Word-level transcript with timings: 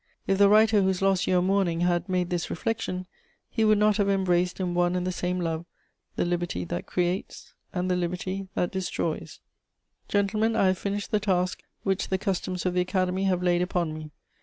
If 0.25 0.39
the 0.39 0.49
writer 0.49 0.81
whose 0.81 1.03
loss 1.03 1.27
you 1.27 1.37
are 1.37 1.43
mourning 1.43 1.81
had 1.81 2.09
made 2.09 2.31
this 2.31 2.49
reflection, 2.49 3.05
he 3.51 3.63
would 3.63 3.77
not 3.77 3.97
have 3.97 4.09
embraced 4.09 4.59
in 4.59 4.73
one 4.73 4.95
and 4.95 5.05
the 5.05 5.11
same 5.11 5.39
love 5.39 5.67
the 6.15 6.25
liberty 6.25 6.65
that 6.65 6.87
creates 6.87 7.53
and 7.71 7.85
the 7.87 7.95
liberty 7.95 8.47
that 8.55 8.71
destroys. 8.71 9.41
[Sidenote: 9.41 9.43
My 9.43 9.43
speech 9.43 10.07
concluded.] 10.31 10.47
"Gentlemen, 10.47 10.55
I 10.55 10.67
have 10.69 10.77
finished 10.79 11.11
the 11.11 11.19
task 11.19 11.61
which 11.83 12.07
the 12.07 12.17
customs 12.17 12.65
of 12.65 12.73
the 12.73 12.81
Academy 12.81 13.25
have 13.25 13.43
laid 13.43 13.61
upon 13.61 13.93
me. 13.93 14.09